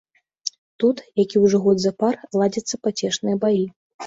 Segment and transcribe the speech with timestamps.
[0.83, 3.63] Тут які ўжо год запар ладзяцца пацешныя баі.